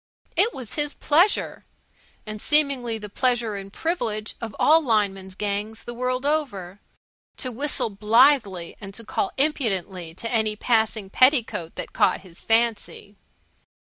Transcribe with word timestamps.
It 0.35 0.51
was 0.51 0.73
his 0.73 0.95
pleasure 0.95 1.63
and 2.25 2.41
seemingly 2.41 2.97
the 2.97 3.07
pleasure 3.07 3.53
and 3.55 3.71
privilege 3.71 4.33
of 4.41 4.55
all 4.57 4.81
lineman's 4.81 5.35
gangs 5.35 5.83
the 5.83 5.93
world 5.93 6.25
over 6.25 6.79
to 7.37 7.51
whistle 7.51 7.91
blithely 7.91 8.75
and 8.81 8.95
to 8.95 9.05
call 9.05 9.31
impudently 9.37 10.15
to 10.15 10.31
any 10.31 10.55
passing 10.55 11.11
petticoat 11.11 11.75
that 11.75 11.93
caught 11.93 12.21
his 12.21 12.41
fancy. 12.41 13.15